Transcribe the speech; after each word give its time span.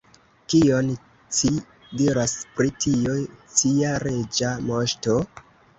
Kion 0.53 0.87
ci 1.39 1.51
diras 2.01 2.33
pri 2.57 2.75
tio, 2.87 3.21
cia 3.61 3.95
Reĝa 4.09 4.55
Moŝto? 4.73 5.23